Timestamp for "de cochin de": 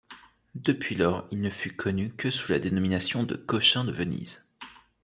3.21-3.91